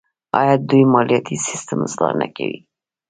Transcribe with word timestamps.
آیا 0.39 0.55
دوی 0.69 0.83
مالیاتي 0.93 1.35
سیستم 1.47 1.79
اصلاح 1.87 2.13
نه 2.21 2.27
کوي؟ 2.35 2.57